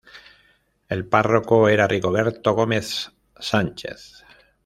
[0.89, 4.25] El párroco era Rigoberto Gómez Sánchez.